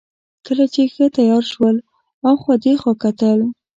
[0.45, 1.75] کله چې ښه تېاره شول،
[2.31, 3.39] اخوا دېخوا کتل.